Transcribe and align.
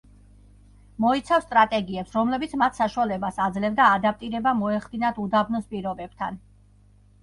მოიცავს 1.05 1.45
სტრატეგიებს, 1.47 2.17
რომლებიც 2.17 2.57
მათ 2.63 2.81
საშუალებას 2.81 3.39
აძლევდა 3.49 3.93
ადაპტირება 4.01 4.59
მოეხდინათ 4.67 5.25
უდაბნოს 5.29 5.75
პირობებთან. 5.75 6.47